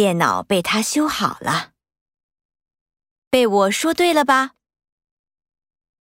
[0.00, 1.72] 电脑被他修好了。
[3.28, 4.52] 被我说对了吧？